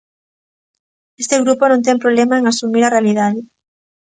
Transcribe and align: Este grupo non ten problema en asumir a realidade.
Este 1.21 1.35
grupo 1.43 1.63
non 1.67 1.85
ten 1.85 2.01
problema 2.03 2.35
en 2.37 2.45
asumir 2.51 2.83
a 2.85 2.93
realidade. 2.95 3.39